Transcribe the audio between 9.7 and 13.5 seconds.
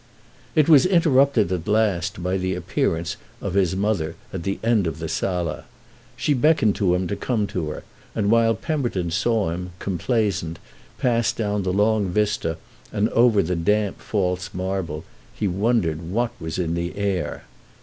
complaisant, pass down the long vista and over